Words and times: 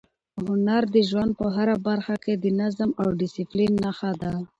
هنر 0.45 0.83
د 0.95 0.97
ژوند 1.09 1.31
په 1.39 1.45
هره 1.55 1.75
برخه 1.87 2.15
کې 2.23 2.33
د 2.43 2.45
نظم 2.59 2.89
او 3.01 3.07
ډیسپلین 3.19 3.71
نښه 3.83 4.11
ده. 4.21 4.33